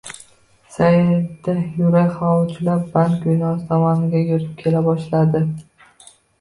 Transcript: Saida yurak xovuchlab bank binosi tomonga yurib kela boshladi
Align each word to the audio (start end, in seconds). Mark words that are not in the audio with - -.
Saida 0.77 1.53
yurak 1.81 2.09
xovuchlab 2.15 2.89
bank 2.95 3.29
binosi 3.29 3.69
tomonga 3.71 4.25
yurib 4.33 4.59
kela 4.65 4.85
boshladi 4.91 5.47